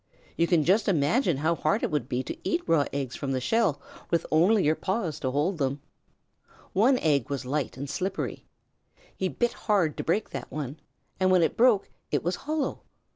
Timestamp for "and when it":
11.19-11.55